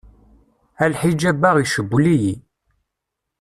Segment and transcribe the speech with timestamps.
[0.83, 2.35] A lḥijab-a i cewwel-iyi.